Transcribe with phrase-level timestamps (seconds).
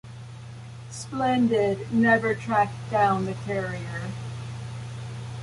[0.89, 4.01] "Splendid" never tracked down the carrier.